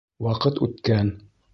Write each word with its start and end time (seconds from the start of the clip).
Ваҡыт 0.27 0.57
үткән. 0.69 1.15